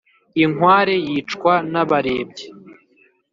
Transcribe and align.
inkware 0.43 0.95
yicwa 1.07 1.53
n’abarebyi 1.71 2.45